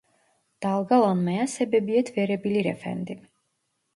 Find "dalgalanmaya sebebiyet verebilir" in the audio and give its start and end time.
0.63-2.65